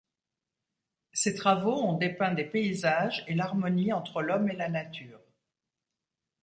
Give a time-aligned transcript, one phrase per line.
[1.13, 5.21] Ses travaux ont dépeint des paysages et l'harmonie entre l'homme et la nature.